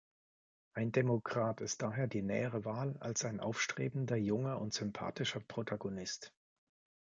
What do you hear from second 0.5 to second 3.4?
Ein Demokrat ist daher die nähere Wahl als ein